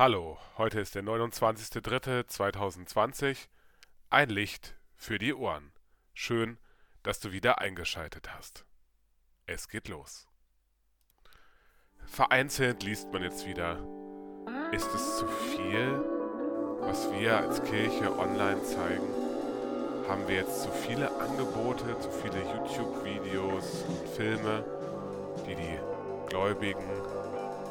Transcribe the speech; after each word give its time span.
Hallo, 0.00 0.38
heute 0.56 0.80
ist 0.80 0.94
der 0.94 1.02
29.03.2020. 1.02 3.48
Ein 4.08 4.30
Licht 4.30 4.74
für 4.96 5.18
die 5.18 5.34
Ohren. 5.34 5.72
Schön, 6.14 6.56
dass 7.02 7.20
du 7.20 7.32
wieder 7.32 7.58
eingeschaltet 7.58 8.34
hast. 8.34 8.64
Es 9.44 9.68
geht 9.68 9.88
los. 9.88 10.26
Vereinzelt 12.06 12.82
liest 12.82 13.12
man 13.12 13.22
jetzt 13.22 13.46
wieder. 13.46 13.86
Ist 14.72 14.88
es 14.94 15.18
zu 15.18 15.26
viel, 15.26 16.02
was 16.80 17.12
wir 17.12 17.36
als 17.36 17.62
Kirche 17.62 18.18
online 18.18 18.62
zeigen? 18.62 19.12
Haben 20.08 20.26
wir 20.28 20.36
jetzt 20.36 20.62
zu 20.62 20.70
viele 20.70 21.10
Angebote, 21.20 22.00
zu 22.00 22.10
viele 22.10 22.40
YouTube-Videos 22.40 23.82
und 23.82 24.08
Filme, 24.16 24.64
die 25.46 25.56
die 25.56 25.78
Gläubigen 26.30 26.88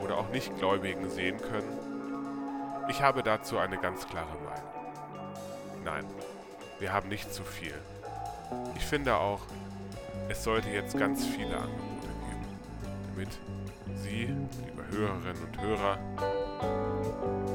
oder 0.00 0.18
auch 0.18 0.28
Nichtgläubigen 0.28 1.10
sehen 1.10 1.38
können? 1.38 1.91
Ich 2.92 3.00
habe 3.00 3.22
dazu 3.22 3.56
eine 3.56 3.78
ganz 3.78 4.06
klare 4.06 4.36
Meinung. 4.44 5.82
Nein, 5.82 6.04
wir 6.78 6.92
haben 6.92 7.08
nicht 7.08 7.32
zu 7.32 7.42
viel. 7.42 7.72
Ich 8.76 8.84
finde 8.84 9.16
auch, 9.16 9.40
es 10.28 10.44
sollte 10.44 10.68
jetzt 10.68 10.98
ganz 10.98 11.24
viele 11.24 11.56
Angebote 11.56 12.08
geben, 12.28 12.58
damit 13.14 13.38
Sie, 13.96 14.26
liebe 14.26 14.84
Hörerinnen 14.90 15.42
und 15.42 15.60
Hörer, 15.62 15.98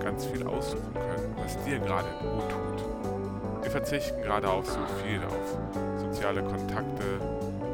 ganz 0.03 0.25
viel 0.25 0.47
aussuchen 0.47 0.91
können, 0.95 1.35
was 1.37 1.63
dir 1.63 1.77
gerade 1.77 2.09
gut 2.19 2.49
tut. 2.49 3.63
Wir 3.63 3.69
verzichten 3.69 4.19
gerade 4.23 4.49
auf 4.49 4.65
so 4.65 4.79
viel, 5.03 5.23
auf 5.23 5.99
soziale 5.99 6.41
Kontakte, 6.41 7.21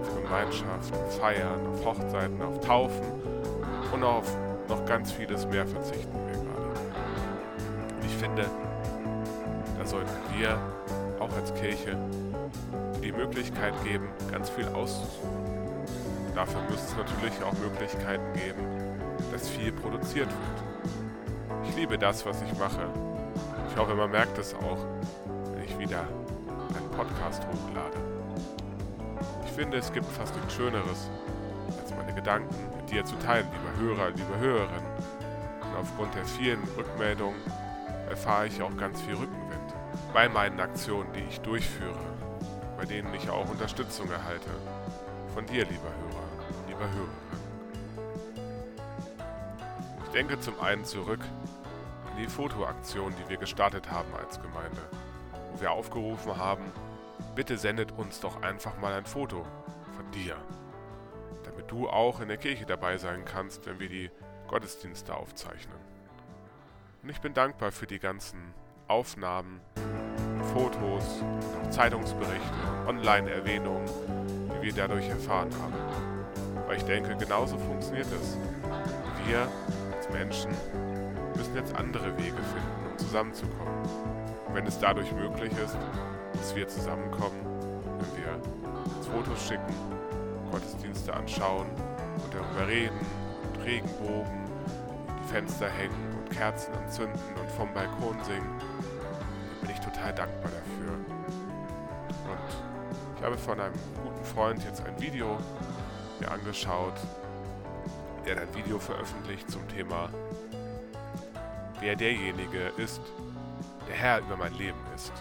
auf 0.01 0.21
Gemeinschaft, 0.21 0.93
auf 0.93 1.17
Feiern, 1.17 1.65
auf 1.65 1.85
Hochzeiten, 1.85 2.41
auf 2.41 2.59
Taufen 2.59 3.05
und 3.93 4.03
auf 4.03 4.29
noch 4.67 4.85
ganz 4.85 5.13
vieles 5.13 5.45
mehr 5.47 5.65
verzichten 5.65 6.22
wir 8.03 8.15
finde, 8.15 8.45
da 9.77 9.85
sollten 9.85 10.11
wir 10.37 10.57
auch 11.19 11.33
als 11.35 11.53
Kirche 11.53 11.97
die 13.03 13.11
Möglichkeit 13.11 13.73
geben, 13.83 14.07
ganz 14.31 14.49
viel 14.49 14.67
auszusuchen. 14.69 15.43
Dafür 16.35 16.61
müsste 16.69 16.87
es 16.87 16.97
natürlich 16.97 17.43
auch 17.43 17.53
Möglichkeiten 17.59 18.33
geben, 18.33 18.63
dass 19.31 19.49
viel 19.49 19.71
produziert 19.71 20.29
wird. 20.29 21.67
Ich 21.69 21.75
liebe 21.75 21.97
das, 21.97 22.25
was 22.25 22.41
ich 22.41 22.57
mache. 22.57 22.87
Ich 23.69 23.77
hoffe, 23.77 23.93
man 23.93 24.11
merkt 24.11 24.37
es 24.37 24.53
auch, 24.53 24.77
wenn 25.53 25.63
ich 25.63 25.77
wieder 25.77 26.01
einen 26.75 26.89
Podcast 26.91 27.43
hochlade. 27.45 27.97
Ich 29.45 29.51
finde, 29.51 29.77
es 29.77 29.91
gibt 29.91 30.05
fast 30.05 30.35
nichts 30.35 30.55
Schöneres, 30.55 31.09
als 31.81 31.91
meine 31.95 32.13
Gedanken 32.13 32.55
mit 32.77 32.91
dir 32.91 33.05
zu 33.05 33.15
teilen, 33.17 33.47
lieber 33.51 33.95
Hörer, 33.95 34.09
liebe 34.09 34.39
Hörerin. 34.39 34.83
Und 35.61 35.79
aufgrund 35.79 36.15
der 36.15 36.25
vielen 36.25 36.63
Rückmeldungen 36.77 37.35
erfahre 38.13 38.45
ich 38.45 38.61
auch 38.61 38.77
ganz 38.77 39.01
viel 39.01 39.15
Rückenwind 39.15 39.73
bei 40.13 40.29
meinen 40.29 40.59
Aktionen, 40.59 41.11
die 41.13 41.23
ich 41.27 41.41
durchführe, 41.41 41.97
bei 42.77 42.85
denen 42.85 43.11
ich 43.15 43.27
auch 43.27 43.49
Unterstützung 43.49 44.07
erhalte. 44.11 44.51
Von 45.33 45.47
dir, 45.47 45.65
lieber 45.65 45.89
Hörer, 45.89 46.67
lieber 46.67 46.91
Hörerin. 46.91 47.09
Ich 50.05 50.11
denke 50.11 50.39
zum 50.39 50.59
einen 50.59 50.85
zurück 50.85 51.21
an 52.05 52.21
die 52.21 52.27
Fotoaktion, 52.27 53.15
die 53.19 53.29
wir 53.31 53.37
gestartet 53.37 53.89
haben 53.89 54.13
als 54.13 54.39
Gemeinde, 54.39 54.83
wo 55.51 55.61
wir 55.61 55.71
aufgerufen 55.71 56.37
haben, 56.37 56.71
bitte 57.33 57.57
sendet 57.57 57.93
uns 57.93 58.19
doch 58.19 58.43
einfach 58.43 58.77
mal 58.77 58.93
ein 58.93 59.07
Foto 59.07 59.43
von 59.95 60.11
dir, 60.11 60.35
damit 61.45 61.71
du 61.71 61.89
auch 61.89 62.19
in 62.19 62.27
der 62.27 62.37
Kirche 62.37 62.67
dabei 62.67 62.99
sein 62.99 63.25
kannst, 63.25 63.65
wenn 63.65 63.79
wir 63.79 63.89
die 63.89 64.11
Gottesdienste 64.47 65.15
aufzeichnen. 65.15 65.92
Und 67.03 67.09
ich 67.09 67.19
bin 67.19 67.33
dankbar 67.33 67.73
für 67.73 67.85
die 67.85 67.99
ganzen 67.99 68.39
Aufnahmen, 68.87 69.59
Fotos, 70.53 71.21
Zeitungsberichte, 71.69 72.39
Online-Erwähnungen, 72.87 73.85
die 74.55 74.67
wir 74.67 74.73
dadurch 74.73 75.09
erfahren 75.09 75.49
haben. 75.61 75.73
Weil 76.65 76.77
ich 76.77 76.83
denke, 76.83 77.17
genauso 77.17 77.57
funktioniert 77.57 78.07
es. 78.21 78.37
Wir 79.27 79.49
als 79.93 80.09
Menschen 80.11 80.51
müssen 81.35 81.55
jetzt 81.55 81.75
andere 81.75 82.17
Wege 82.17 82.37
finden, 82.37 82.91
um 82.91 82.97
zusammenzukommen. 82.97 83.83
Und 84.47 84.55
wenn 84.55 84.65
es 84.65 84.79
dadurch 84.79 85.11
möglich 85.11 85.51
ist, 85.61 85.77
dass 86.35 86.55
wir 86.55 86.69
zusammenkommen, 86.69 87.43
wenn 87.99 88.23
wir 88.23 88.95
uns 88.95 89.07
Fotos 89.07 89.45
schicken, 89.45 89.75
Gottesdienste 90.51 91.13
anschauen 91.13 91.67
und 92.23 92.33
darüber 92.33 92.65
reden 92.65 92.99
und 93.49 93.61
Regenbogen 93.65 94.42
Fenster 95.33 95.67
hängen 95.67 96.13
Kerzen 96.29 96.71
entzünden 96.75 97.19
und 97.41 97.49
vom 97.57 97.73
Balkon 97.73 98.23
singen, 98.23 98.55
bin 99.61 99.71
ich 99.71 99.79
total 99.79 100.13
dankbar 100.13 100.51
dafür. 100.51 100.93
Und 102.29 103.17
ich 103.17 103.23
habe 103.23 103.35
von 103.35 103.59
einem 103.59 103.73
guten 104.03 104.23
Freund 104.25 104.63
jetzt 104.63 104.85
ein 104.85 105.01
Video 105.01 105.39
mir 106.19 106.29
angeschaut, 106.29 106.93
der 108.27 108.41
ein 108.41 108.55
Video 108.55 108.77
veröffentlicht 108.77 109.49
zum 109.49 109.67
Thema, 109.69 110.07
wer 111.79 111.95
derjenige 111.95 112.71
ist, 112.77 113.01
der 113.87 113.95
Herr 113.95 114.19
über 114.19 114.37
mein 114.37 114.53
Leben 114.53 114.77
ist. 114.95 115.13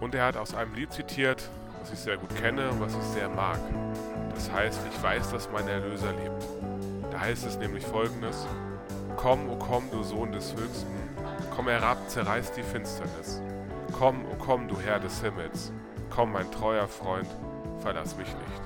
Und 0.00 0.16
er 0.16 0.26
hat 0.26 0.36
aus 0.36 0.52
einem 0.52 0.74
Lied 0.74 0.92
zitiert, 0.92 1.48
was 1.80 1.92
ich 1.92 2.00
sehr 2.00 2.16
gut 2.16 2.34
kenne 2.40 2.70
und 2.70 2.80
was 2.80 2.92
ich 2.92 3.04
sehr 3.04 3.28
mag. 3.28 3.60
Das 4.34 4.50
heißt, 4.50 4.80
ich 4.92 5.00
weiß, 5.00 5.30
dass 5.30 5.48
mein 5.52 5.68
Erlöser 5.68 6.10
lebt. 6.10 6.44
Da 7.14 7.20
heißt 7.20 7.46
es 7.46 7.56
nämlich 7.58 7.86
folgendes, 7.86 8.44
Komm, 9.14 9.48
o 9.48 9.54
komm, 9.54 9.88
du 9.92 10.02
Sohn 10.02 10.32
des 10.32 10.52
Höchsten, 10.52 10.92
komm 11.54 11.68
herab, 11.68 12.10
zerreiß 12.10 12.50
die 12.50 12.64
Finsternis. 12.64 13.40
Komm, 13.92 14.24
o 14.24 14.34
komm, 14.36 14.66
du 14.66 14.80
Herr 14.80 14.98
des 14.98 15.22
Himmels, 15.22 15.72
komm, 16.10 16.32
mein 16.32 16.50
treuer 16.50 16.88
Freund, 16.88 17.28
verlass 17.78 18.16
mich 18.16 18.26
nicht. 18.26 18.62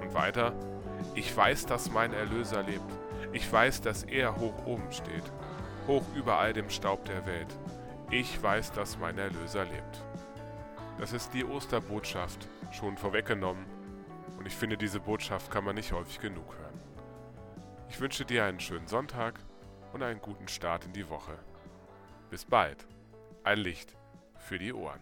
Und 0.00 0.14
weiter, 0.14 0.54
ich 1.14 1.36
weiß, 1.36 1.66
dass 1.66 1.90
mein 1.90 2.14
Erlöser 2.14 2.62
lebt. 2.62 2.90
Ich 3.32 3.52
weiß, 3.52 3.82
dass 3.82 4.04
er 4.04 4.36
hoch 4.36 4.64
oben 4.64 4.90
steht, 4.90 5.30
hoch 5.86 6.04
über 6.14 6.38
all 6.38 6.54
dem 6.54 6.70
Staub 6.70 7.04
der 7.04 7.26
Welt. 7.26 7.54
Ich 8.10 8.42
weiß, 8.42 8.72
dass 8.72 8.98
mein 8.98 9.18
Erlöser 9.18 9.66
lebt. 9.66 10.02
Das 10.98 11.12
ist 11.12 11.34
die 11.34 11.44
Osterbotschaft, 11.44 12.48
schon 12.72 12.96
vorweggenommen, 12.96 13.66
und 14.38 14.46
ich 14.46 14.56
finde, 14.56 14.78
diese 14.78 15.00
Botschaft 15.00 15.50
kann 15.50 15.64
man 15.64 15.74
nicht 15.74 15.92
häufig 15.92 16.20
genug 16.20 16.54
hören. 16.54 16.89
Ich 17.90 17.98
wünsche 17.98 18.24
dir 18.24 18.44
einen 18.44 18.60
schönen 18.60 18.86
Sonntag 18.86 19.40
und 19.92 20.04
einen 20.04 20.20
guten 20.20 20.46
Start 20.46 20.84
in 20.84 20.92
die 20.92 21.08
Woche. 21.10 21.36
Bis 22.30 22.44
bald. 22.44 22.86
Ein 23.42 23.58
Licht 23.58 23.96
für 24.38 24.60
die 24.60 24.72
Ohren. 24.72 25.00